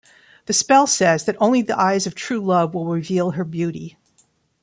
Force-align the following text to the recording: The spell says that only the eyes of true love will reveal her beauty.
The 0.47 0.53
spell 0.53 0.87
says 0.87 1.25
that 1.25 1.37
only 1.39 1.61
the 1.61 1.79
eyes 1.79 2.07
of 2.07 2.15
true 2.15 2.39
love 2.39 2.73
will 2.73 2.87
reveal 2.87 3.33
her 3.33 3.43
beauty. 3.45 3.97